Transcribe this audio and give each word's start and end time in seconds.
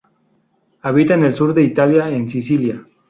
Habita 0.81 1.13
en 1.13 1.25
el 1.25 1.35
sur 1.35 1.53
de 1.53 1.61
Italia 1.61 2.09
en 2.09 2.27
Sicilia. 2.27 2.83